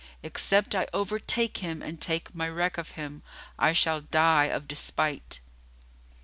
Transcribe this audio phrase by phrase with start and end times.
[0.23, 3.21] Except I overtake him and take my wreak of him,
[3.59, 5.41] I shall die of despite."